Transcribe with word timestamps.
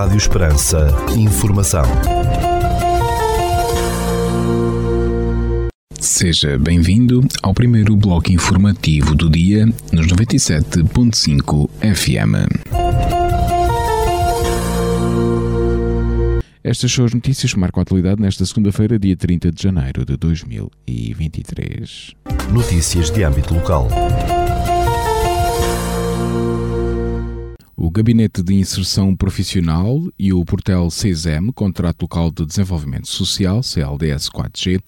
Rádio 0.00 0.16
Esperança. 0.16 0.88
Informação. 1.14 1.84
Seja 6.00 6.58
bem-vindo 6.58 7.20
ao 7.42 7.52
primeiro 7.52 7.94
bloco 7.94 8.32
informativo 8.32 9.14
do 9.14 9.28
dia 9.28 9.66
nos 9.92 10.06
97.5 10.06 11.68
FM. 11.82 12.48
Estas 16.64 16.90
são 16.90 17.04
as 17.04 17.12
notícias 17.12 17.52
que 17.52 17.58
marcam 17.58 17.80
a 17.80 17.82
atualidade 17.82 18.22
nesta 18.22 18.46
segunda-feira, 18.46 18.98
dia 18.98 19.14
30 19.14 19.52
de 19.52 19.62
janeiro 19.62 20.06
de 20.06 20.16
2023. 20.16 22.14
Notícias 22.50 23.10
de 23.10 23.22
âmbito 23.22 23.52
local. 23.52 23.86
O 27.82 27.90
Gabinete 27.90 28.42
de 28.42 28.52
Inserção 28.52 29.16
Profissional 29.16 30.06
e 30.18 30.34
o 30.34 30.44
Portel 30.44 30.90
CESEM, 30.90 31.50
Contrato 31.50 32.02
Local 32.02 32.30
de 32.30 32.44
Desenvolvimento 32.44 33.08
Social, 33.08 33.62
CLDS 33.62 34.28
4G, 34.28 34.82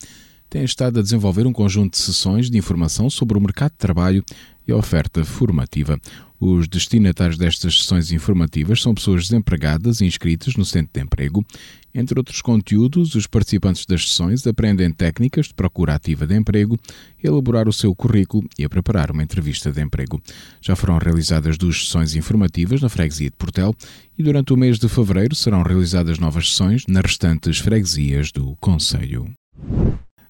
têm 0.51 0.63
estado 0.63 1.01
a 1.01 1.03
desenvolver 1.03 1.47
um 1.47 1.55
conjunto 1.55 1.93
de 1.93 1.99
sessões 1.99 2.51
de 2.51 2.59
informação 2.59 3.09
sobre 3.09 3.39
o 3.39 3.41
mercado 3.41 3.73
de 3.73 3.79
trabalho 3.79 4.23
e 4.69 4.73
a 4.73 4.77
oferta 4.77 5.25
formativa. 5.25 5.99
Os 6.45 6.67
destinatários 6.67 7.39
destas 7.39 7.79
sessões 7.79 8.11
informativas 8.11 8.83
são 8.83 8.93
pessoas 8.93 9.29
desempregadas 9.29 10.01
inscritas 10.01 10.57
no 10.57 10.65
Centro 10.65 10.91
de 10.93 11.01
Emprego. 11.01 11.47
Entre 11.95 12.19
outros 12.19 12.43
conteúdos, 12.43 13.15
os 13.15 13.29
participantes 13.29 13.87
das 13.87 14.09
sessões 14.09 14.45
aprendem 14.45 14.91
técnicas 14.91 15.47
de 15.47 15.55
procura 15.55 15.95
ativa 15.95 16.27
de 16.27 16.35
emprego, 16.35 16.77
elaborar 17.23 17.69
o 17.69 17.73
seu 17.73 17.95
currículo 17.95 18.49
e 18.59 18.65
a 18.65 18.69
preparar 18.69 19.13
uma 19.13 19.23
entrevista 19.23 19.71
de 19.71 19.81
emprego. 19.81 20.21
Já 20.61 20.75
foram 20.75 20.99
realizadas 20.99 21.57
duas 21.57 21.85
sessões 21.85 22.17
informativas 22.17 22.83
na 22.83 22.89
freguesia 22.89 23.31
de 23.31 23.37
Portel 23.37 23.73
e 24.19 24.23
durante 24.25 24.53
o 24.53 24.57
mês 24.57 24.81
de 24.81 24.89
fevereiro 24.89 25.37
serão 25.37 25.63
realizadas 25.63 26.19
novas 26.19 26.51
sessões 26.51 26.83
nas 26.89 27.05
restantes 27.05 27.61
freguesias 27.61 28.33
do 28.33 28.57
Conselho. 28.57 29.33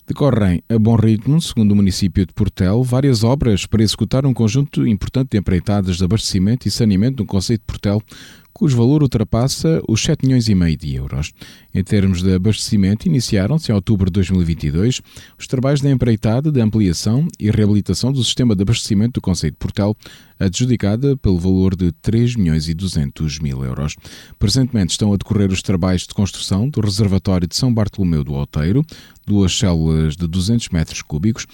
Decorrem 0.05 0.61
a 0.69 0.77
bom 0.79 0.97
ritmo, 0.97 1.41
segundo 1.41 1.73
o 1.73 1.77
município 1.77 2.27
de 2.27 2.33
Portel, 2.33 2.83
várias 2.83 3.23
obras 3.23 3.67
para 3.67 3.85
executar 3.85 4.27
um 4.27 4.35
conjunto 4.35 4.85
importante 4.85 5.31
de 5.31 5.39
empreitadas 5.39 5.97
de 5.97 6.05
abastecimento 6.05 6.67
e 6.67 6.73
saneamento 6.73 7.23
no 7.23 7.27
Conceito 7.27 7.61
de 7.61 7.67
Portel, 7.67 8.03
cujo 8.53 8.77
valor 8.77 9.03
ultrapassa 9.03 9.83
os 9.89 10.03
7 10.03 10.27
milhões 10.27 10.49
e 10.49 10.55
meio 10.55 10.77
de 10.77 10.95
euros. 10.95 11.33
Em 11.75 11.83
termos 11.83 12.23
de 12.23 12.35
abastecimento, 12.35 13.07
iniciaram-se 13.07 13.71
em 13.71 13.75
outubro 13.75 14.07
de 14.07 14.13
2022 14.13 15.01
os 15.39 15.47
trabalhos 15.47 15.81
de 15.81 15.89
empreitada 15.89 16.53
de 16.53 16.61
ampliação 16.61 17.27
e 17.39 17.51
reabilitação 17.51 18.13
do 18.13 18.23
sistema 18.23 18.55
de 18.55 18.63
abastecimento 18.63 19.15
do 19.15 19.21
Conceito 19.21 19.57
de 19.67 19.83
adjudicada 20.39 21.17
pelo 21.17 21.39
valor 21.39 21.77
de 21.77 21.93
3 21.93 22.37
milhões 22.37 22.69
e 22.69 22.75
200 22.75 23.39
mil 23.39 23.65
euros. 23.65 23.97
Presentemente 24.39 24.91
estão 24.91 25.13
a 25.13 25.17
decorrer 25.17 25.51
os 25.51 25.63
trabalhos 25.63 26.03
de 26.03 26.15
construção 26.15 26.69
do 26.69 26.81
reservatório 26.81 27.47
de 27.47 27.57
São 27.57 27.73
Bartolomeu 27.73 28.25
do 28.25 28.35
Alteiro, 28.35 28.85
duas 29.27 29.57
células 29.57 30.17
de 30.17 30.27
200 30.27 30.69
metros 30.71 31.03
cúbicos, 31.03 31.47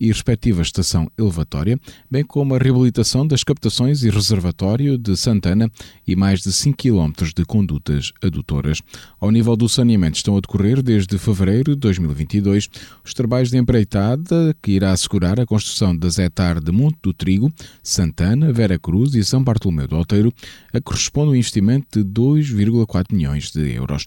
e 0.00 0.08
respectiva 0.08 0.62
estação 0.62 1.10
elevatória, 1.18 1.78
bem 2.10 2.24
como 2.24 2.54
a 2.54 2.58
reabilitação 2.58 3.26
das 3.26 3.42
captações 3.42 4.02
e 4.02 4.10
reservatório 4.10 4.96
de 4.96 5.16
Santana 5.16 5.70
e 6.06 6.14
mais 6.14 6.40
de 6.40 6.52
5 6.52 6.76
km 6.76 7.12
de 7.34 7.44
condutas 7.44 8.12
adutoras. 8.22 8.80
Ao 9.20 9.30
nível 9.30 9.56
do 9.56 9.68
saneamento 9.68 10.16
estão 10.16 10.36
a 10.36 10.40
decorrer 10.40 10.82
desde 10.82 11.18
fevereiro 11.18 11.74
de 11.74 11.80
2022 11.80 12.68
os 13.04 13.14
trabalhos 13.14 13.50
de 13.50 13.58
empreitada 13.58 14.54
que 14.62 14.72
irá 14.72 14.92
assegurar 14.92 15.40
a 15.40 15.46
construção 15.46 15.96
da 15.96 16.08
Zetar 16.08 16.60
de 16.60 16.70
Monte 16.70 16.98
do 17.02 17.12
Trigo, 17.12 17.52
Santana, 17.82 18.52
Vera 18.52 18.78
Cruz 18.78 19.14
e 19.14 19.24
São 19.24 19.42
Bartolomeu 19.42 19.88
do 19.88 19.96
Alteiro, 19.96 20.32
a 20.72 20.78
que 20.78 20.82
corresponde 20.82 21.30
um 21.30 21.34
investimento 21.34 22.02
de 22.02 22.10
2,4 22.10 23.12
milhões 23.12 23.50
de 23.50 23.72
euros. 23.72 24.06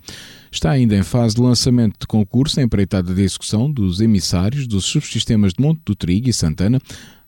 Está 0.51 0.71
ainda 0.71 0.95
em 0.95 1.03
fase 1.03 1.35
de 1.35 1.41
lançamento 1.41 1.99
de 2.01 2.07
concurso 2.07 2.59
a 2.59 2.63
empreitada 2.63 3.13
de 3.13 3.21
execução 3.21 3.71
dos 3.71 4.01
emissários 4.01 4.67
dos 4.67 4.85
subsistemas 4.85 5.53
de 5.53 5.61
Monte 5.63 5.80
do 5.85 5.95
Trigo 5.95 6.29
e 6.29 6.33
Santana, 6.33 6.79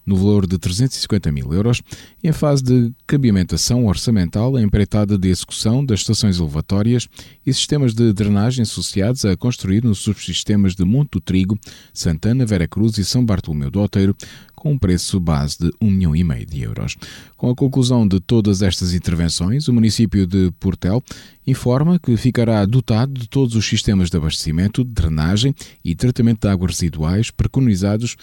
no 0.06 0.16
valor 0.16 0.46
de 0.46 0.58
350 0.58 1.32
mil 1.32 1.54
euros, 1.54 1.82
e 2.24 2.28
em 2.28 2.32
fase 2.32 2.64
de 2.64 2.92
cabimentação 3.08 3.86
orçamental 3.86 4.58
empreitada 4.60 5.18
de 5.18 5.30
execução 5.30 5.86
das 5.86 6.02
estações 6.02 6.40
elevatórias 6.40 7.08
e 7.46 7.54
sistemas 7.54 7.94
de 7.94 8.12
drenagem 8.14 8.64
associados 8.64 9.24
a 9.26 9.36
construir 9.38 9.84
nos 9.84 10.00
subsistemas 10.00 10.76
de 10.76 10.84
Monte 10.84 11.12
do 11.12 11.22
Trigo, 11.22 11.58
Santana, 11.94 12.46
Vera 12.46 12.68
Cruz 12.68 12.98
e 12.98 13.06
São 13.06 13.26
Bartolomeu 13.26 13.72
do 13.72 13.80
Alteiro, 13.80 14.16
com 14.56 14.72
um 14.72 14.78
preço 14.78 15.20
base 15.20 15.58
de 15.60 15.72
1 15.82 15.92
milhão 15.92 16.16
e 16.16 16.24
meio 16.24 16.46
de 16.46 16.62
euros. 16.62 16.96
Com 17.36 17.50
a 17.50 17.56
conclusão 17.56 18.08
de 18.08 18.22
todas 18.22 18.62
estas 18.62 18.94
intervenções, 18.94 19.68
o 19.68 19.74
município 19.74 20.26
de 20.26 20.52
Portel 20.58 21.04
informa 21.46 22.00
que 22.00 22.16
ficará 22.16 22.66
dotado 22.66 23.14
de 23.14 23.28
todos 23.28 23.56
os 23.56 23.66
sistemas 23.66 24.10
de 24.10 24.16
abastecimento, 24.16 24.84
drenagem 24.84 25.54
e 25.84 25.94
tratamento 25.94 26.42
de 26.42 26.48
águas 26.48 26.72
residuais 26.72 27.30
preconizados 27.30 28.16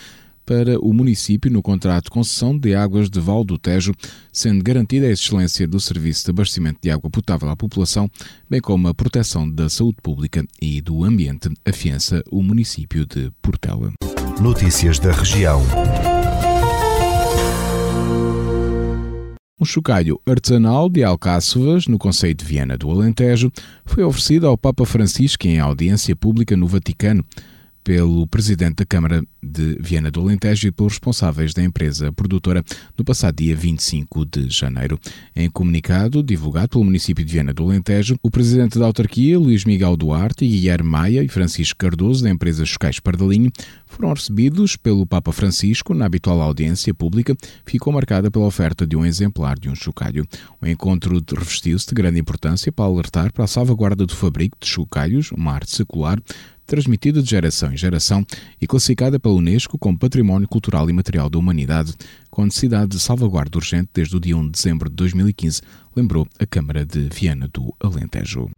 para 0.51 0.81
o 0.81 0.93
município 0.93 1.49
no 1.49 1.63
contrato 1.63 2.07
de 2.07 2.11
concessão 2.11 2.59
de 2.59 2.75
águas 2.75 3.09
de 3.09 3.21
Val 3.21 3.45
do 3.45 3.57
Tejo, 3.57 3.95
sendo 4.33 4.65
garantida 4.65 5.07
a 5.07 5.11
excelência 5.11 5.65
do 5.65 5.79
serviço 5.79 6.25
de 6.25 6.31
abastecimento 6.33 6.81
de 6.83 6.91
água 6.91 7.09
potável 7.09 7.49
à 7.49 7.55
população, 7.55 8.11
bem 8.49 8.61
como 8.61 8.89
a 8.89 8.93
proteção 8.93 9.49
da 9.49 9.69
saúde 9.69 9.99
pública 10.03 10.45
e 10.61 10.81
do 10.81 11.05
ambiente, 11.05 11.49
afiança 11.65 12.21
o 12.33 12.43
município 12.43 13.07
de 13.07 13.31
Portela. 13.41 13.93
Notícias 14.41 14.99
da 14.99 15.13
região. 15.13 15.63
Um 19.61 19.65
chocalho 19.65 20.21
artesanal 20.27 20.89
de 20.89 21.05
Alcáçovas, 21.05 21.87
no 21.87 21.97
Conceito 21.97 22.45
de 22.45 22.51
Viana 22.51 22.77
do 22.77 22.91
Alentejo, 22.91 23.53
foi 23.85 24.03
oferecido 24.03 24.49
ao 24.49 24.59
Papa 24.59 24.85
Francisco 24.85 25.47
em 25.47 25.61
audiência 25.61 26.17
pública 26.17 26.57
no 26.57 26.67
Vaticano 26.67 27.25
pelo 27.83 28.27
presidente 28.27 28.77
da 28.77 28.85
Câmara 28.85 29.25
de 29.43 29.79
Viana 29.81 30.11
do 30.11 30.21
Alentejo 30.21 30.69
e 30.69 30.71
pelos 30.71 30.93
responsáveis 30.93 31.55
da 31.55 31.63
empresa 31.63 32.13
produtora 32.13 32.63
no 32.97 33.05
passado 33.05 33.37
dia 33.37 33.57
25 33.57 34.25
de 34.27 34.51
janeiro. 34.51 34.99
Em 35.35 35.49
comunicado 35.51 36.23
divulgado 36.23 36.69
pelo 36.69 36.85
município 36.85 37.25
de 37.25 37.33
Viana 37.33 37.53
do 37.53 37.65
Alentejo, 37.65 38.17
o 38.23 38.31
presidente 38.31 38.79
da 38.79 38.87
autarquia, 38.87 39.39
Luís 39.39 39.65
Miguel 39.65 39.97
Duarte, 39.97 40.47
Guilherme 40.47 40.89
Maia 40.89 41.23
e 41.23 41.29
Francisco 41.29 41.79
Cardoso, 41.79 42.23
da 42.23 42.31
empresa 42.31 42.65
Chocais 42.67 43.01
Pardalinho, 43.01 43.51
foram 43.87 44.13
recebidos 44.13 44.77
pelo 44.77 45.07
Papa 45.07 45.33
Francisco 45.33 45.95
na 45.95 46.07
habitual 46.07 46.41
audiência 46.41 46.93
pública, 46.93 47.37
ficou 47.65 47.93
marcada 47.93 48.31
pela 48.31 48.47
oferta 48.47 48.87
de 48.87 48.97
um 48.97 49.05
exemplar 49.05 49.59
de 49.59 49.69
um 49.69 49.75
chocalho. 49.75 50.27
O 50.61 50.67
encontro 50.67 51.21
revestiu-se 51.35 51.87
de 51.87 51.95
grande 51.95 52.21
importância 52.21 52.71
para 52.71 52.85
alertar 52.85 53.33
para 53.33 53.45
a 53.45 53.49
salvaguarda 53.49 54.05
do 54.05 54.15
fabrico 54.15 54.57
de 54.61 54.69
chocalhos, 54.69 55.33
uma 55.33 55.53
arte 55.53 55.75
secular, 55.75 56.21
transmitida 56.71 57.21
de 57.21 57.29
geração 57.29 57.73
em 57.73 57.77
geração 57.77 58.25
e 58.61 58.67
classificada 58.67 59.19
pela 59.19 59.35
Unesco 59.35 59.77
como 59.77 59.99
Património 59.99 60.47
Cultural 60.47 60.89
e 60.89 60.93
Material 60.93 61.29
da 61.29 61.37
Humanidade, 61.37 61.93
com 62.31 62.45
necessidade 62.45 62.93
de 62.93 63.01
salvaguarda 63.01 63.59
urgente 63.59 63.91
desde 63.93 64.17
o 64.17 64.21
dia 64.21 64.37
1 64.37 64.45
de 64.45 64.51
dezembro 64.53 64.89
de 64.89 64.95
2015, 64.95 65.63
lembrou 65.97 66.29
a 66.39 66.47
Câmara 66.47 66.87
de 66.87 67.09
Viana 67.13 67.49
do 67.53 67.75
Alentejo. 67.81 68.49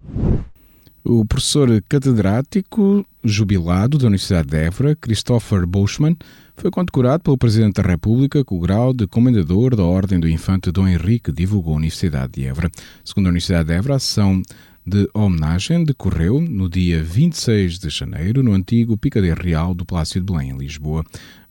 O 1.04 1.24
professor 1.24 1.82
catedrático 1.88 3.04
jubilado 3.24 3.98
da 3.98 4.06
Universidade 4.06 4.48
de 4.48 4.56
Évora, 4.56 4.94
Christopher 4.94 5.66
Bushman, 5.66 6.16
foi 6.54 6.70
condecorado 6.70 7.24
pelo 7.24 7.36
Presidente 7.36 7.82
da 7.82 7.88
República 7.88 8.44
com 8.44 8.56
o 8.56 8.60
grau 8.60 8.92
de 8.92 9.08
Comendador 9.08 9.74
da 9.74 9.82
Ordem 9.82 10.20
do 10.20 10.28
Infante 10.28 10.70
Dom 10.70 10.86
Henrique, 10.86 11.32
divulgou 11.32 11.74
a 11.74 11.78
Universidade 11.78 12.34
de 12.34 12.46
Évora. 12.46 12.70
Segundo 13.04 13.26
a 13.26 13.30
Universidade 13.30 13.68
de 13.68 13.74
Évora, 13.74 13.96
a 13.96 13.98
sessão 13.98 14.41
de 14.86 15.08
homenagem 15.12 15.84
decorreu 15.84 16.41
no 16.41 16.68
dia 16.68 17.02
26 17.02 17.80
de 17.80 17.88
janeiro 17.88 18.41
no 18.41 18.52
antigo 18.52 18.96
Picadeiro 18.96 19.42
Real 19.42 19.74
do 19.74 19.84
Palácio 19.84 20.20
de 20.20 20.32
Belém, 20.32 20.50
em 20.50 20.56
Lisboa. 20.56 21.04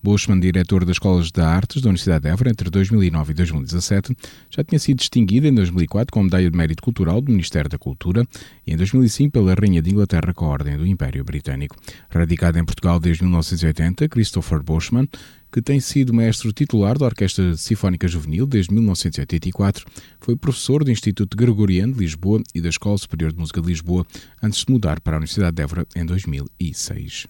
Bushman, 0.03 0.39
diretor 0.39 0.85
das 0.85 0.95
Escolas 0.95 1.31
de 1.31 1.41
Artes 1.41 1.81
da 1.81 1.89
Universidade 1.89 2.23
de 2.23 2.29
Évora 2.29 2.49
entre 2.49 2.69
2009 2.69 3.31
e 3.31 3.33
2017, 3.35 4.15
já 4.49 4.63
tinha 4.63 4.79
sido 4.79 4.97
distinguido 4.97 5.47
em 5.47 5.53
2004 5.53 6.11
com 6.11 6.19
a 6.19 6.23
Medalha 6.23 6.49
de 6.49 6.57
Mérito 6.57 6.83
Cultural 6.83 7.21
do 7.21 7.31
Ministério 7.31 7.69
da 7.69 7.77
Cultura 7.77 8.25
e 8.65 8.73
em 8.73 8.77
2005 8.77 9.31
pela 9.31 9.53
Rainha 9.53 9.81
de 9.81 9.91
Inglaterra 9.91 10.33
com 10.33 10.45
a 10.45 10.49
Ordem 10.49 10.77
do 10.77 10.85
Império 10.85 11.23
Britânico. 11.23 11.75
Radicado 12.09 12.57
em 12.57 12.65
Portugal 12.65 12.99
desde 12.99 13.23
1980, 13.23 14.07
Christopher 14.09 14.61
Bushman 14.61 15.07
que 15.51 15.61
tem 15.61 15.79
sido 15.79 16.13
mestre 16.13 16.53
titular 16.53 16.97
da 16.97 17.05
Orquestra 17.05 17.55
Sinfónica 17.57 18.07
Juvenil 18.07 18.45
desde 18.45 18.73
1984, 18.73 19.85
foi 20.19 20.35
professor 20.35 20.83
do 20.83 20.91
Instituto 20.91 21.35
Gregoriano 21.35 21.93
de 21.93 21.99
Lisboa 21.99 22.41
e 22.55 22.61
da 22.61 22.69
Escola 22.69 22.97
Superior 22.97 23.33
de 23.33 23.39
Música 23.39 23.61
de 23.61 23.67
Lisboa, 23.67 24.05
antes 24.41 24.63
de 24.63 24.71
mudar 24.71 25.01
para 25.01 25.17
a 25.17 25.19
Universidade 25.19 25.55
de 25.55 25.61
Évora 25.61 25.85
em 25.95 26.05
2006. 26.05 27.27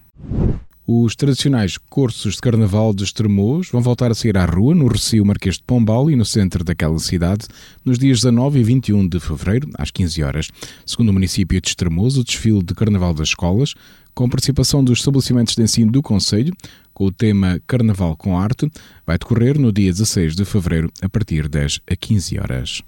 Os 0.84 1.14
tradicionais 1.14 1.78
cursos 1.78 2.34
de 2.34 2.40
carnaval 2.40 2.92
de 2.92 3.04
Estremoz 3.04 3.70
vão 3.70 3.80
voltar 3.80 4.10
a 4.10 4.14
sair 4.14 4.36
à 4.36 4.44
rua 4.44 4.74
no 4.74 4.88
Recio 4.88 5.24
Marquês 5.24 5.56
de 5.56 5.62
Pombal 5.62 6.10
e 6.10 6.16
no 6.16 6.24
centro 6.24 6.64
daquela 6.64 6.98
cidade 6.98 7.46
nos 7.84 8.00
dias 8.00 8.18
19 8.18 8.58
e 8.58 8.64
21 8.64 9.06
de 9.06 9.20
fevereiro, 9.20 9.70
às 9.78 9.92
15 9.92 10.22
horas. 10.24 10.48
Segundo 10.84 11.10
o 11.10 11.12
município 11.12 11.60
de 11.60 11.68
Estremoz, 11.68 12.16
o 12.16 12.24
desfile 12.24 12.64
de 12.64 12.74
carnaval 12.74 13.14
das 13.14 13.28
escolas, 13.28 13.74
com 14.12 14.28
participação 14.28 14.82
dos 14.82 14.98
estabelecimentos 14.98 15.54
de 15.54 15.62
ensino 15.62 15.92
do 15.92 16.02
Conselho, 16.02 16.52
com 16.92 17.06
o 17.06 17.12
tema 17.12 17.60
Carnaval 17.64 18.16
com 18.16 18.36
Arte, 18.36 18.68
vai 19.06 19.16
decorrer 19.16 19.60
no 19.60 19.72
dia 19.72 19.92
16 19.92 20.34
de 20.34 20.44
fevereiro, 20.44 20.90
a 21.00 21.08
partir 21.08 21.48
das 21.48 21.80
15 22.00 22.40
horas. 22.40 22.82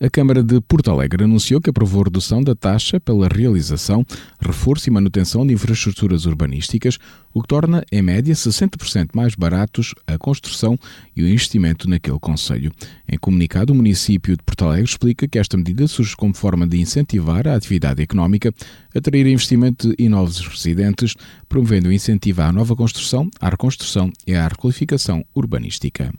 A 0.00 0.08
Câmara 0.08 0.44
de 0.44 0.60
Porto 0.60 0.92
Alegre 0.92 1.24
anunciou 1.24 1.60
que 1.60 1.70
aprovou 1.70 2.04
redução 2.04 2.40
da 2.40 2.54
taxa 2.54 3.00
pela 3.00 3.26
realização, 3.26 4.06
reforço 4.40 4.88
e 4.88 4.92
manutenção 4.92 5.44
de 5.44 5.52
infraestruturas 5.52 6.24
urbanísticas, 6.24 6.98
o 7.34 7.42
que 7.42 7.48
torna, 7.48 7.84
em 7.90 8.00
média, 8.00 8.32
60% 8.32 9.08
mais 9.12 9.34
baratos 9.34 9.96
a 10.06 10.16
construção 10.16 10.78
e 11.16 11.24
o 11.24 11.28
investimento 11.28 11.90
naquele 11.90 12.20
Conselho. 12.20 12.70
Em 13.08 13.18
comunicado, 13.18 13.72
o 13.72 13.76
município 13.76 14.36
de 14.36 14.42
Porto 14.44 14.66
Alegre 14.66 14.84
explica 14.84 15.26
que 15.26 15.36
esta 15.36 15.56
medida 15.56 15.88
surge 15.88 16.14
como 16.14 16.32
forma 16.32 16.64
de 16.64 16.80
incentivar 16.80 17.48
a 17.48 17.56
atividade 17.56 18.00
económica, 18.00 18.54
atrair 18.94 19.26
investimento 19.26 19.92
e 19.98 20.08
novos 20.08 20.46
residentes, 20.46 21.16
promovendo 21.48 21.88
o 21.88 21.92
incentivo 21.92 22.42
à 22.42 22.52
nova 22.52 22.76
construção, 22.76 23.28
à 23.40 23.48
reconstrução 23.48 24.12
e 24.24 24.32
à 24.32 24.46
requalificação 24.46 25.24
urbanística. 25.34 26.12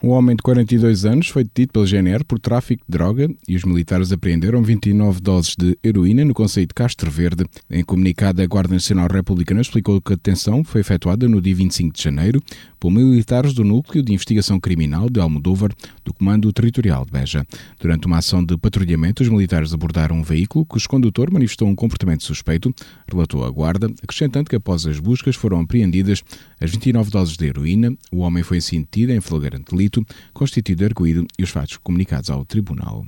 Um 0.00 0.10
homem 0.10 0.36
de 0.36 0.42
42 0.44 1.04
anos 1.04 1.26
foi 1.26 1.42
detido 1.42 1.72
pela 1.72 1.84
GNR 1.84 2.22
por 2.22 2.38
tráfico 2.38 2.84
de 2.86 2.92
droga 2.96 3.28
e 3.48 3.56
os 3.56 3.64
militares 3.64 4.12
apreenderam 4.12 4.62
29 4.62 5.20
doses 5.20 5.56
de 5.58 5.76
heroína 5.82 6.24
no 6.24 6.32
Conselho 6.32 6.68
de 6.68 6.74
Castro 6.74 7.10
Verde. 7.10 7.44
Em 7.68 7.82
comunicado, 7.82 8.40
a 8.40 8.46
Guarda 8.46 8.74
Nacional 8.74 9.08
Republicana 9.10 9.60
explicou 9.60 10.00
que 10.00 10.12
a 10.12 10.16
detenção 10.16 10.62
foi 10.62 10.82
efetuada 10.82 11.26
no 11.28 11.40
dia 11.40 11.56
25 11.56 11.96
de 11.96 12.00
janeiro 12.00 12.40
por 12.78 12.92
militares 12.92 13.52
do 13.52 13.64
Núcleo 13.64 14.00
de 14.00 14.12
Investigação 14.12 14.60
Criminal 14.60 15.10
de 15.10 15.18
Almodóvar 15.18 15.72
do 16.04 16.14
Comando 16.14 16.52
Territorial 16.52 17.04
de 17.04 17.10
Beja. 17.10 17.44
Durante 17.80 18.06
uma 18.06 18.18
ação 18.18 18.44
de 18.44 18.56
patrulhamento, 18.56 19.24
os 19.24 19.28
militares 19.28 19.74
abordaram 19.74 20.14
um 20.14 20.22
veículo 20.22 20.64
cujo 20.64 20.88
condutor 20.88 21.28
manifestou 21.32 21.66
um 21.66 21.74
comportamento 21.74 22.22
suspeito, 22.22 22.72
relatou 23.10 23.44
a 23.44 23.50
Guarda, 23.50 23.92
acrescentando 24.00 24.48
que 24.48 24.54
após 24.54 24.86
as 24.86 25.00
buscas 25.00 25.34
foram 25.34 25.60
apreendidas 25.60 26.22
as 26.60 26.70
29 26.70 27.10
doses 27.10 27.36
de 27.36 27.46
heroína. 27.46 27.96
O 28.12 28.18
homem 28.18 28.44
foi 28.44 28.60
detido 28.60 29.12
em 29.12 29.20
flagrante 29.20 29.74
delito 29.87 29.87
delito 29.88 30.04
constituído 30.32 30.84
arguído 30.84 31.26
e 31.38 31.42
os 31.42 31.50
fatos 31.50 31.76
comunicados 31.78 32.30
ao 32.30 32.44
Tribunal. 32.44 33.06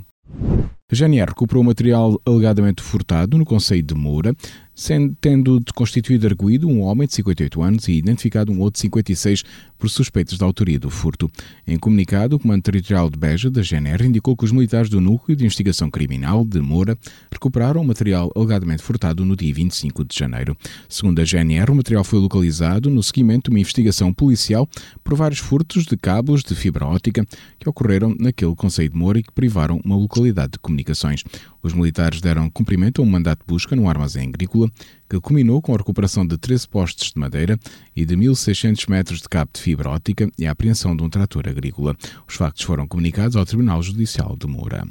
A 0.91 0.95
GNR 0.95 1.29
recuperou 1.29 1.63
material 1.63 2.21
alegadamente 2.27 2.83
furtado 2.83 3.39
no 3.39 3.45
Conselho 3.45 3.83
de 3.83 3.95
Moura, 3.95 4.35
sendo, 4.81 5.15
tendo 5.21 5.63
constituído 5.75 6.27
arguído 6.27 6.67
um 6.67 6.81
homem 6.81 7.07
de 7.07 7.15
58 7.15 7.63
anos 7.63 7.87
e 7.87 7.93
identificado 7.93 8.51
um 8.51 8.61
outro 8.61 8.79
de 8.79 8.81
56 8.81 9.45
por 9.79 9.91
suspeitos 9.91 10.39
da 10.39 10.47
autoria 10.47 10.79
do 10.79 10.89
furto. 10.89 11.31
Em 11.67 11.79
comunicado, 11.79 12.37
o 12.37 12.39
Comando 12.39 12.63
Territorial 12.63 13.11
de 13.11 13.19
Beja, 13.19 13.51
da 13.51 13.63
GNR, 13.63 14.07
indicou 14.07 14.35
que 14.35 14.45
os 14.45 14.53
militares 14.53 14.89
do 14.89 15.01
Núcleo 15.01 15.37
de 15.37 15.45
Investigação 15.45 15.91
Criminal 15.91 16.45
de 16.45 16.61
Moura 16.61 16.97
recuperaram 17.31 17.83
o 17.83 17.85
material 17.85 18.33
alegadamente 18.35 18.83
furtado 18.83 19.23
no 19.25 19.37
dia 19.37 19.53
25 19.53 20.03
de 20.05 20.19
janeiro. 20.19 20.57
Segundo 20.89 21.21
a 21.21 21.25
GNR, 21.25 21.71
o 21.71 21.75
material 21.75 22.03
foi 22.03 22.19
localizado 22.19 22.89
no 22.89 23.03
seguimento 23.03 23.51
de 23.51 23.57
uma 23.57 23.61
investigação 23.61 24.13
policial 24.15 24.67
por 25.05 25.15
vários 25.15 25.41
furtos 25.41 25.85
de 25.85 25.97
cabos 25.97 26.43
de 26.43 26.55
fibra 26.55 26.87
óptica 26.87 27.27
que 27.59 27.69
ocorreram 27.69 28.17
naquele 28.19 28.55
Conselho 28.55 28.89
de 28.89 28.97
Moura 28.97 29.19
e 29.19 29.23
que 29.23 29.33
privaram 29.33 29.79
uma 29.85 29.97
localidade 29.97 30.53
de 30.53 30.59
comunicações. 30.59 31.23
Os 31.63 31.75
militares 31.75 32.23
deram 32.23 32.49
cumprimento 32.49 33.03
a 33.03 33.05
um 33.05 33.09
mandato 33.09 33.41
de 33.41 33.47
busca 33.47 33.77
num 33.77 33.89
armazém 33.89 34.29
agrícola 34.29 34.70
que 35.09 35.21
culminou 35.21 35.61
com 35.61 35.75
a 35.75 35.77
recuperação 35.77 36.27
de 36.27 36.39
13 36.39 36.69
postes 36.69 37.13
de 37.13 37.19
madeira 37.19 37.59
e 37.95 38.05
de 38.05 38.17
1.600 38.17 38.89
metros 38.89 39.21
de 39.21 39.29
cabo 39.29 39.51
de 39.53 39.61
fibra 39.61 39.91
óptica 39.91 40.31
e 40.39 40.47
a 40.47 40.53
apreensão 40.53 40.97
de 40.97 41.03
um 41.03 41.09
trator 41.09 41.49
agrícola. 41.49 41.97
Os 42.29 42.35
factos 42.35 42.63
foram 42.65 42.87
comunicados 42.87 43.37
ao 43.37 43.45
Tribunal 43.45 43.83
Judicial 43.83 44.37
de 44.39 44.47
Moura. 44.47 44.87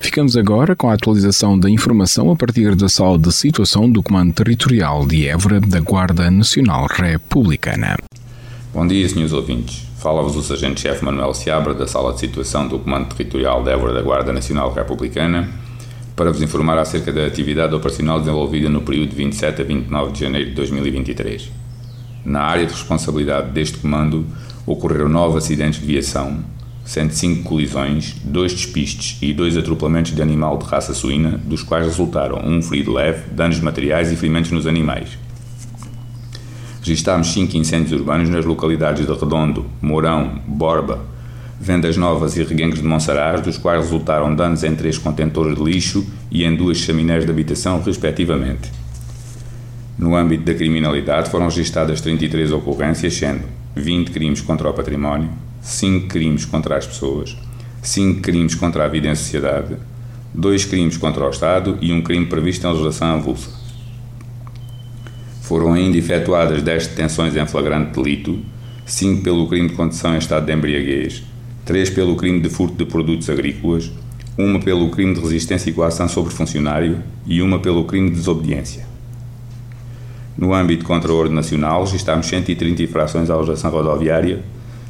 Ficamos 0.00 0.36
agora 0.36 0.76
com 0.76 0.90
a 0.90 0.92
atualização 0.92 1.58
da 1.58 1.70
informação 1.70 2.30
a 2.30 2.36
partir 2.36 2.74
da 2.74 2.86
sala 2.86 3.18
de 3.18 3.32
situação 3.32 3.90
do 3.90 4.02
Comando 4.02 4.34
Territorial 4.34 5.06
de 5.06 5.26
Évora 5.26 5.58
da 5.58 5.80
Guarda 5.80 6.30
Nacional 6.30 6.86
Republicana. 6.86 7.96
Bom 8.74 8.86
dia, 8.86 9.08
senhores 9.08 9.32
ouvintes. 9.32 9.86
Fala-vos 10.02 10.36
o 10.36 10.42
Sargento-Chefe 10.42 11.04
Manuel 11.04 11.32
Seabra, 11.32 11.72
da 11.72 11.86
Sala 11.86 12.12
de 12.12 12.20
Situação 12.20 12.66
do 12.66 12.78
Comando 12.78 13.14
Territorial 13.14 13.62
de 13.62 13.70
Évora 13.70 13.94
da 13.94 14.02
Guarda 14.02 14.32
Nacional 14.32 14.72
Republicana, 14.74 15.48
para 16.14 16.30
vos 16.30 16.42
informar 16.42 16.78
acerca 16.78 17.12
da 17.12 17.26
atividade 17.26 17.74
operacional 17.74 18.18
desenvolvida 18.18 18.68
no 18.68 18.82
período 18.82 19.10
de 19.10 19.16
27 19.16 19.62
a 19.62 19.64
29 19.64 20.12
de 20.12 20.20
janeiro 20.20 20.50
de 20.50 20.56
2023. 20.56 21.50
Na 22.24 22.42
área 22.42 22.66
de 22.66 22.72
responsabilidade 22.72 23.50
deste 23.50 23.78
comando, 23.78 24.26
ocorreram 24.66 25.08
nove 25.08 25.38
acidentes 25.38 25.80
de 25.80 25.86
viação, 25.86 26.44
sendo 26.84 27.12
cinco 27.12 27.42
colisões, 27.44 28.16
dois 28.24 28.52
despistes 28.52 29.18
e 29.20 29.32
dois 29.32 29.56
atropelamentos 29.56 30.14
de 30.14 30.22
animal 30.22 30.58
de 30.58 30.66
raça 30.66 30.94
suína, 30.94 31.40
dos 31.44 31.62
quais 31.62 31.86
resultaram 31.86 32.38
um 32.44 32.62
ferido 32.62 32.92
leve, 32.92 33.30
danos 33.30 33.60
materiais 33.60 34.12
e 34.12 34.16
ferimentos 34.16 34.50
nos 34.50 34.66
animais. 34.66 35.18
Registámos 36.80 37.32
cinco 37.32 37.56
incêndios 37.56 37.92
urbanos 37.92 38.28
nas 38.28 38.44
localidades 38.44 39.06
de 39.06 39.12
Redondo, 39.12 39.66
Mourão, 39.80 40.40
Borba, 40.46 41.11
Vendas 41.64 41.96
Novas 41.96 42.36
e 42.36 42.42
Reguengos 42.42 42.80
de 42.80 42.84
Monsaraz, 42.84 43.40
dos 43.40 43.56
quais 43.56 43.84
resultaram 43.84 44.34
danos 44.34 44.64
em 44.64 44.74
três 44.74 44.98
contentores 44.98 45.56
de 45.56 45.62
lixo 45.62 46.04
e 46.28 46.42
em 46.42 46.56
duas 46.56 46.76
chaminés 46.76 47.24
de 47.24 47.30
habitação, 47.30 47.80
respectivamente. 47.80 48.68
No 49.96 50.16
âmbito 50.16 50.42
da 50.42 50.54
criminalidade 50.54 51.30
foram 51.30 51.44
registadas 51.44 52.00
33 52.00 52.50
ocorrências, 52.50 53.14
sendo 53.14 53.44
20 53.76 54.10
crimes 54.10 54.40
contra 54.40 54.68
o 54.68 54.74
património, 54.74 55.30
5 55.60 56.08
crimes 56.08 56.44
contra 56.44 56.76
as 56.76 56.84
pessoas, 56.84 57.36
5 57.80 58.20
crimes 58.22 58.56
contra 58.56 58.84
a 58.84 58.88
vida 58.88 59.06
em 59.06 59.14
sociedade, 59.14 59.76
2 60.34 60.64
crimes 60.64 60.96
contra 60.96 61.24
o 61.24 61.30
Estado 61.30 61.78
e 61.80 61.92
um 61.92 62.02
crime 62.02 62.26
previsto 62.26 62.66
em 62.66 62.70
legislação 62.70 63.14
avulsa. 63.14 63.50
Foram 65.42 65.74
ainda 65.74 65.96
efetuadas 65.96 66.60
10 66.60 66.88
detenções 66.88 67.36
em 67.36 67.46
flagrante 67.46 67.92
delito, 67.92 68.40
5 68.84 69.22
pelo 69.22 69.46
crime 69.46 69.68
de 69.68 69.74
condução 69.76 70.16
em 70.16 70.18
estado 70.18 70.44
de 70.44 70.52
embriaguez, 70.52 71.22
3 71.64 71.90
pelo 71.90 72.16
crime 72.16 72.40
de 72.40 72.48
furto 72.48 72.74
de 72.76 72.84
produtos 72.84 73.30
agrícolas, 73.30 73.90
uma 74.36 74.58
pelo 74.58 74.90
crime 74.90 75.14
de 75.14 75.20
resistência 75.20 75.70
e 75.70 75.72
coação 75.72 76.08
sobre 76.08 76.32
funcionário 76.32 77.02
e 77.26 77.40
uma 77.40 77.58
pelo 77.58 77.84
crime 77.84 78.10
de 78.10 78.16
desobediência. 78.16 78.84
No 80.36 80.54
âmbito 80.54 80.84
contra 80.84 81.12
a 81.12 81.14
ordem 81.14 81.34
nacional, 81.34 81.84
registámos 81.84 82.26
130 82.26 82.82
infrações 82.82 83.30
à 83.30 83.36
legislação 83.36 83.70
rodoviária, 83.70 84.42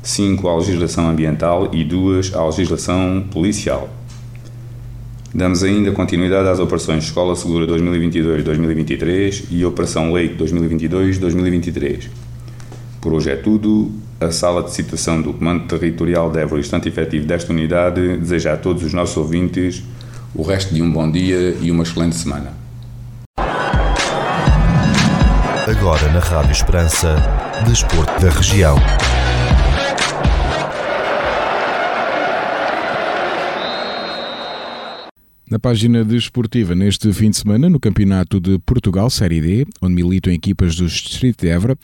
5 0.02 0.48
à 0.48 0.56
legislação 0.56 1.08
ambiental 1.08 1.68
e 1.72 1.84
2 1.84 2.34
à 2.34 2.44
legislação 2.46 3.24
policial. 3.30 3.90
Damos 5.34 5.62
ainda 5.62 5.90
continuidade 5.92 6.48
às 6.48 6.58
operações 6.58 7.04
Escola 7.04 7.34
Segura 7.34 7.66
2022-2023 7.66 9.44
e 9.50 9.64
Operação 9.64 10.12
Leite 10.12 10.36
2022-2023. 10.42 12.08
Por 13.00 13.14
hoje 13.14 13.30
é 13.30 13.36
tudo. 13.36 13.90
A 14.22 14.30
sala 14.30 14.62
de 14.62 14.70
situação 14.70 15.20
do 15.20 15.32
Comando 15.32 15.66
Territorial 15.66 16.30
de 16.30 16.38
Évora, 16.38 16.60
instante 16.60 16.88
efetivo 16.88 17.26
desta 17.26 17.52
unidade, 17.52 18.18
deseja 18.18 18.52
a 18.52 18.56
todos 18.56 18.84
os 18.84 18.92
nossos 18.92 19.16
ouvintes 19.16 19.82
o 20.32 20.44
resto 20.44 20.72
de 20.72 20.80
um 20.80 20.92
bom 20.92 21.10
dia 21.10 21.56
e 21.60 21.72
uma 21.72 21.82
excelente 21.82 22.14
semana. 22.14 22.52
Agora 25.66 26.08
na 26.12 26.20
Rádio 26.20 26.52
Esperança, 26.52 27.16
Desporto 27.66 28.12
da 28.20 28.30
Região. 28.30 28.76
Na 35.50 35.58
página 35.58 36.04
desportiva, 36.04 36.76
neste 36.76 37.12
fim 37.12 37.28
de 37.28 37.38
semana, 37.38 37.68
no 37.68 37.80
Campeonato 37.80 38.40
de 38.40 38.56
Portugal 38.60 39.10
Série 39.10 39.40
D, 39.40 39.66
onde 39.82 39.94
militam 39.94 40.32
equipas 40.32 40.76
do 40.76 40.86
Distrito 40.86 41.42
de 41.42 41.48
Évora, 41.48 41.76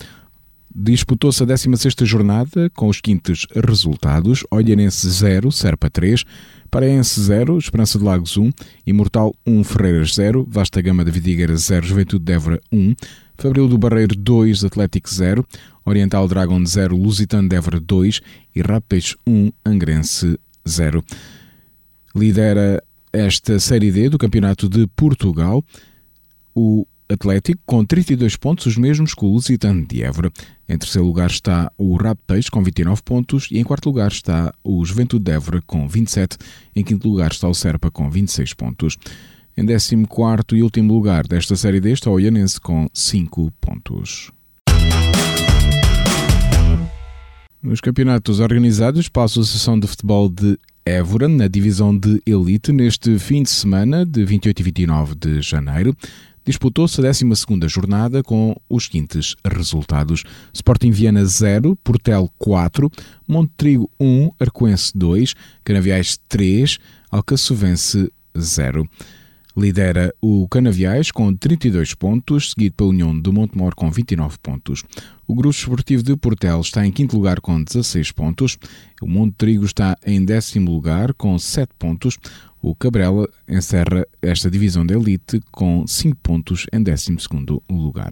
disputou-se 0.78 1.42
a 1.42 1.46
16ª 1.46 2.04
jornada 2.04 2.70
com 2.70 2.88
os 2.88 2.98
seguintes 2.98 3.46
resultados. 3.66 4.44
Olhanense 4.48 5.10
0, 5.10 5.50
Serpa 5.50 5.90
3, 5.90 6.24
Paraense 6.70 7.20
0, 7.20 7.58
Esperança 7.58 7.98
de 7.98 8.04
Lagos 8.04 8.36
1, 8.36 8.52
Imortal 8.86 9.34
1, 9.44 9.64
Ferreiras 9.64 10.14
0, 10.14 10.46
Vasta 10.48 10.80
Gama 10.80 11.04
da 11.04 11.10
Vidigueira 11.10 11.56
0, 11.56 11.84
Juventude 11.84 12.24
de 12.24 12.32
Évora 12.32 12.60
1, 12.70 12.94
Fabril 13.36 13.66
do 13.66 13.76
Barreiro 13.76 14.14
2, 14.14 14.64
Atlético 14.64 15.12
0, 15.12 15.44
Oriental 15.84 16.28
Dragon 16.28 16.64
0, 16.64 16.96
Lusitano 16.96 17.48
de 17.48 17.56
Évora 17.56 17.80
2 17.80 18.20
e 18.54 18.62
Rapes 18.62 19.16
1, 19.26 19.50
Angrense 19.64 20.38
0. 20.66 21.02
Lidera 22.14 22.82
esta 23.12 23.58
Série 23.58 23.90
D 23.90 24.08
do 24.08 24.18
Campeonato 24.18 24.68
de 24.68 24.86
Portugal, 24.88 25.64
o 26.54 26.86
Atlético 27.10 27.60
com 27.64 27.84
32 27.84 28.36
pontos, 28.36 28.66
os 28.66 28.76
mesmos 28.76 29.14
que 29.14 29.24
o 29.24 29.28
Lusitano 29.28 29.86
de 29.86 30.02
Évora. 30.02 30.30
Em 30.68 30.76
terceiro 30.76 31.06
lugar 31.06 31.30
está 31.30 31.72
o 31.78 31.96
Rapteix 31.96 32.48
com 32.48 32.62
29 32.62 33.02
pontos 33.02 33.48
e 33.50 33.58
em 33.58 33.64
quarto 33.64 33.86
lugar 33.86 34.10
está 34.10 34.52
o 34.62 34.84
Juventude 34.84 35.24
de 35.24 35.32
Évora 35.32 35.62
com 35.66 35.88
27. 35.88 36.36
Em 36.76 36.84
quinto 36.84 37.08
lugar 37.08 37.30
está 37.30 37.48
o 37.48 37.54
Serpa 37.54 37.90
com 37.90 38.10
26 38.10 38.52
pontos. 38.54 38.98
Em 39.56 39.64
décimo 39.64 40.06
quarto 40.06 40.54
e 40.54 40.62
último 40.62 40.92
lugar 40.92 41.26
desta 41.26 41.56
Série 41.56 41.80
D 41.80 41.92
está 41.92 42.10
o 42.10 42.20
Ianense 42.20 42.60
com 42.60 42.86
5 42.92 43.52
pontos. 43.60 44.30
Nos 47.60 47.80
campeonatos 47.80 48.38
organizados 48.38 49.08
pela 49.08 49.24
Associação 49.24 49.80
de 49.80 49.88
Futebol 49.88 50.28
de 50.28 50.56
Évora, 50.86 51.26
na 51.28 51.48
divisão 51.48 51.96
de 51.96 52.22
Elite, 52.24 52.72
neste 52.72 53.18
fim 53.18 53.42
de 53.42 53.50
semana 53.50 54.06
de 54.06 54.24
28 54.24 54.60
e 54.60 54.62
29 54.62 55.14
de 55.16 55.42
janeiro, 55.42 55.94
Disputou-se 56.48 56.98
a 56.98 57.02
12 57.02 57.68
jornada 57.68 58.22
com 58.22 58.56
os 58.70 58.86
seguintes 58.86 59.36
resultados. 59.44 60.24
Sporting 60.54 60.90
Viana 60.90 61.22
0, 61.22 61.76
Portel 61.84 62.32
4, 62.38 62.90
Montrigo 63.28 63.90
1, 64.00 64.30
Arcoense 64.40 64.96
2, 64.96 65.34
Canaviais 65.62 66.18
3, 66.26 66.78
Alcaçovense 67.10 68.10
0. 68.34 68.88
Lidera 69.54 70.14
o 70.22 70.48
Canaviais 70.48 71.10
com 71.10 71.34
32 71.34 71.92
pontos, 71.92 72.52
seguido 72.52 72.76
pela 72.76 72.90
União 72.90 73.18
do 73.18 73.30
Montemor 73.30 73.74
com 73.74 73.90
29 73.90 74.38
pontos. 74.42 74.82
O 75.26 75.34
Grupo 75.34 75.54
Esportivo 75.54 76.02
de 76.02 76.16
Portel 76.16 76.62
está 76.62 76.86
em 76.86 76.90
quinto 76.90 77.14
lugar 77.14 77.42
com 77.42 77.62
16 77.62 78.12
pontos. 78.12 78.56
O 79.02 79.06
Monte 79.06 79.34
Trigo 79.36 79.66
está 79.66 79.98
em 80.06 80.24
décimo 80.24 80.70
lugar 80.70 81.12
com 81.12 81.38
7 81.38 81.74
pontos. 81.78 82.18
O 82.60 82.74
Cabrela 82.74 83.28
encerra 83.48 84.06
esta 84.20 84.50
divisão 84.50 84.84
de 84.84 84.94
elite 84.94 85.40
com 85.52 85.86
5 85.86 86.16
pontos 86.22 86.66
em 86.72 86.82
12 86.82 87.16
lugar. 87.70 88.10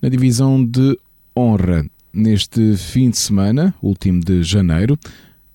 Na 0.00 0.08
divisão 0.08 0.64
de 0.64 0.98
honra, 1.36 1.84
neste 2.12 2.76
fim 2.76 3.10
de 3.10 3.18
semana, 3.18 3.74
último 3.82 4.20
de 4.20 4.42
janeiro, 4.42 4.98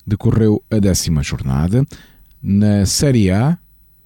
decorreu 0.06 0.62
a 0.70 0.78
décima 0.78 1.22
jornada. 1.22 1.84
Na 2.42 2.86
Série 2.86 3.30
A, 3.30 3.58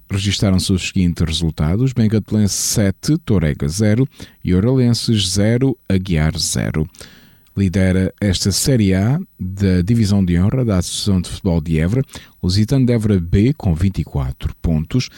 registaram-se 0.09 0.73
os 0.73 0.87
seguintes 0.87 1.23
resultados: 1.23 1.93
Bencatelense 1.93 2.55
7, 2.55 3.17
Torega 3.19 3.67
0 3.67 4.07
e 4.43 4.55
Oralenses 4.55 5.29
0, 5.29 5.77
Aguiar 5.87 6.37
0. 6.37 6.87
Lidera 7.59 8.13
esta 8.21 8.53
Série 8.53 8.93
A 8.93 9.19
da 9.37 9.81
Divisão 9.81 10.23
de 10.23 10.39
Honra 10.39 10.63
da 10.63 10.77
Associação 10.77 11.19
de 11.19 11.29
Futebol 11.29 11.59
de 11.59 11.77
Évora, 11.77 12.01
o 12.41 12.45
Lusitano 12.47 12.85
de 12.85 12.93
Évora 12.93 13.19
B 13.19 13.53
com 13.53 13.75
24 13.75 14.55
pontos. 14.61 15.09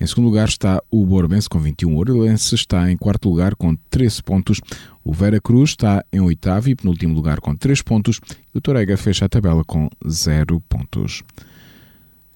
Em 0.00 0.06
segundo 0.06 0.24
lugar 0.24 0.48
está 0.48 0.82
o 0.90 1.04
Borbense 1.04 1.46
com 1.46 1.60
21, 1.60 1.94
o 1.94 1.98
Oralense 1.98 2.54
está 2.54 2.90
em 2.90 2.96
quarto 2.96 3.28
lugar 3.28 3.54
com 3.54 3.76
13 3.90 4.22
pontos, 4.22 4.62
o 5.04 5.12
Vera 5.12 5.38
Cruz 5.42 5.70
está 5.70 6.02
em 6.10 6.20
oitavo 6.20 6.70
e 6.70 6.74
penúltimo 6.74 7.14
lugar 7.14 7.38
com 7.38 7.54
3 7.54 7.82
pontos 7.82 8.18
e 8.54 8.56
o 8.56 8.62
Torega 8.62 8.96
fecha 8.96 9.26
a 9.26 9.28
tabela 9.28 9.62
com 9.62 9.86
0 10.08 10.58
pontos. 10.70 11.22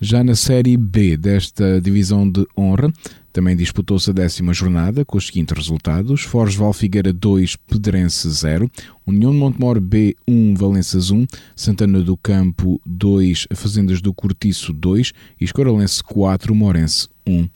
Já 0.01 0.25
na 0.25 0.35
Série 0.35 0.77
B 0.77 1.17
desta 1.17 1.81
divisão 1.81 2.29
de 2.29 2.47
honra, 2.57 2.93
também 3.33 3.57
disputou-se 3.57 4.11
a 4.11 4.13
décima 4.13 4.53
jornada 4.53 5.05
com 5.05 5.17
os 5.19 5.27
seguintes 5.27 5.57
resultados: 5.57 6.23
Forges 6.23 6.57
Val 6.57 6.73
Figueira 6.73 7.13
2, 7.13 7.57
Pedrense 7.57 8.31
0, 8.31 8.71
União 9.07 9.33
de 9.33 9.39
Montemor 9.39 9.81
B 9.81 10.17
1, 10.27 10.55
Valenças 10.55 11.11
1, 11.11 11.27
Santana 11.57 12.01
do 12.01 12.17
Campo 12.17 12.81
2, 12.87 13.49
Fazendas 13.55 14.01
do 14.01 14.15
Cortiço 14.15 14.73
2 14.73 15.13
e 15.41 15.45
Escoralense 15.45 16.03
4, 16.05 16.55
Morense 16.55 17.09
1. 17.27 17.49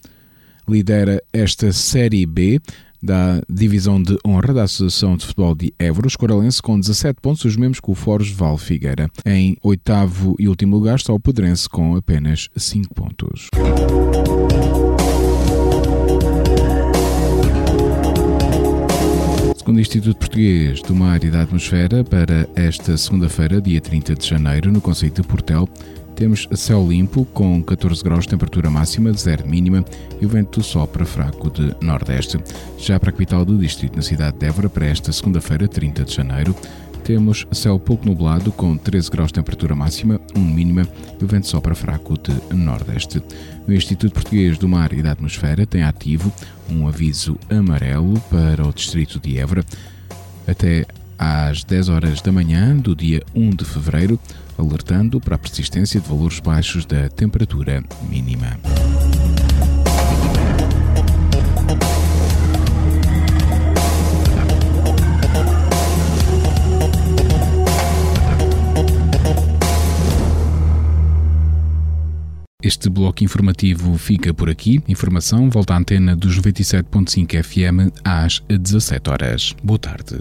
Lidera 0.68 1.22
esta 1.32 1.72
Série 1.72 2.26
B 2.26 2.60
da 3.02 3.40
divisão 3.48 4.02
de 4.02 4.16
honra 4.26 4.54
da 4.54 4.62
Associação 4.64 5.16
de 5.16 5.26
Futebol 5.26 5.54
de 5.54 5.72
Évora, 5.78 6.06
o 6.06 6.08
Escoralense 6.08 6.60
com 6.62 6.78
17 6.78 7.20
pontos, 7.20 7.44
os 7.44 7.56
mesmos 7.56 7.80
que 7.80 7.90
o 7.90 7.94
Foros 7.94 8.30
Val 8.30 8.58
Figueira. 8.58 9.10
Em 9.24 9.56
oitavo 9.62 10.34
e 10.38 10.48
último 10.48 10.76
lugar 10.76 10.96
está 10.96 11.12
o 11.12 11.20
Pedrense 11.20 11.68
com 11.68 11.96
apenas 11.96 12.48
5 12.56 12.94
pontos. 12.94 13.48
Segundo 19.56 19.76
o 19.76 19.80
Instituto 19.80 20.16
Português 20.16 20.80
do 20.80 20.94
Mar 20.94 21.22
e 21.22 21.30
da 21.30 21.42
Atmosfera, 21.42 22.02
para 22.02 22.48
esta 22.56 22.96
segunda-feira, 22.96 23.60
dia 23.60 23.80
30 23.82 24.14
de 24.14 24.26
janeiro, 24.26 24.72
no 24.72 24.80
Conceito 24.80 25.20
de 25.20 25.28
Portel, 25.28 25.68
temos 26.18 26.48
céu 26.56 26.84
limpo 26.84 27.24
com 27.26 27.62
14 27.62 28.02
graus 28.02 28.24
de 28.24 28.30
temperatura 28.30 28.68
máxima, 28.68 29.12
de 29.12 29.20
zero 29.20 29.48
mínima 29.48 29.84
e 30.20 30.26
o 30.26 30.28
vento 30.28 30.60
sopra 30.64 31.06
fraco 31.06 31.48
de 31.48 31.72
nordeste. 31.80 32.40
Já 32.76 32.98
para 32.98 33.10
a 33.10 33.12
capital 33.12 33.44
do 33.44 33.56
distrito, 33.56 33.94
na 33.94 34.02
cidade 34.02 34.36
de 34.36 34.44
Évora, 34.44 34.68
para 34.68 34.84
esta 34.84 35.12
segunda-feira, 35.12 35.68
30 35.68 36.04
de 36.04 36.12
janeiro, 36.12 36.56
temos 37.04 37.46
céu 37.52 37.78
pouco 37.78 38.04
nublado 38.04 38.50
com 38.50 38.76
13 38.76 39.08
graus 39.12 39.28
de 39.28 39.34
temperatura 39.34 39.76
máxima, 39.76 40.20
1 40.34 40.40
mínima 40.40 40.88
e 41.20 41.24
o 41.24 41.28
vento 41.28 41.46
sopra 41.46 41.76
fraco 41.76 42.18
de 42.18 42.52
nordeste. 42.52 43.22
O 43.68 43.72
Instituto 43.72 44.12
Português 44.12 44.58
do 44.58 44.68
Mar 44.68 44.92
e 44.92 45.00
da 45.00 45.12
Atmosfera 45.12 45.64
tem 45.66 45.84
ativo 45.84 46.32
um 46.68 46.88
aviso 46.88 47.38
amarelo 47.48 48.20
para 48.28 48.66
o 48.66 48.72
distrito 48.72 49.20
de 49.20 49.38
Évora 49.38 49.64
até 50.48 50.84
às 51.18 51.64
10 51.64 51.88
horas 51.88 52.20
da 52.20 52.30
manhã 52.30 52.76
do 52.76 52.94
dia 52.94 53.22
1 53.34 53.50
de 53.50 53.64
fevereiro, 53.64 54.18
alertando 54.56 55.20
para 55.20 55.34
a 55.34 55.38
persistência 55.38 56.00
de 56.00 56.08
valores 56.08 56.40
baixos 56.40 56.86
da 56.86 57.08
temperatura 57.08 57.82
mínima. 58.08 58.58
Este 72.60 72.90
bloco 72.90 73.24
informativo 73.24 73.96
fica 73.96 74.34
por 74.34 74.50
aqui. 74.50 74.82
Informação 74.86 75.48
volta 75.48 75.74
à 75.74 75.78
antena 75.78 76.14
dos 76.14 76.38
97.5 76.38 77.42
FM 77.42 77.92
às 78.04 78.42
17 78.48 79.10
horas. 79.10 79.54
Boa 79.62 79.78
tarde. 79.78 80.20